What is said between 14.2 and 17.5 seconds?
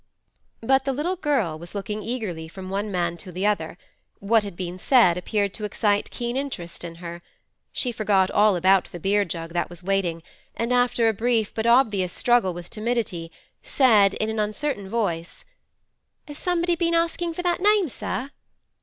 an uncertain voice: 'Has somebody been asking for